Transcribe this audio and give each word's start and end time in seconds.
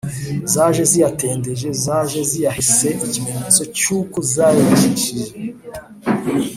Zaje 0.53 0.83
ziyatendeje: 0.91 1.67
Zaje 1.83 2.19
ziyahese 2.29 2.87
(ikimenyetso 3.05 3.61
cy’uko 3.77 4.17
zayicishije). 4.33 5.31